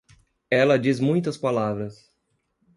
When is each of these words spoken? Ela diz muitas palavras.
Ela 0.49 0.77
diz 0.79 0.99
muitas 0.99 1.37
palavras. 1.37 2.09